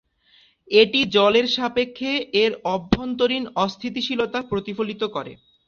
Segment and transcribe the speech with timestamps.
[0.71, 2.11] এটি জলের সাপেক্ষে
[2.43, 5.31] এর অভ্যন্তরীণ অস্থিতিশীলতা প্রতিফলিত করে।